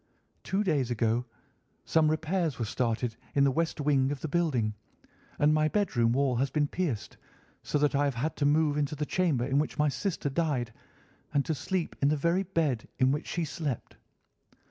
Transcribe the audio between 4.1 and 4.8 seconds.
of the building,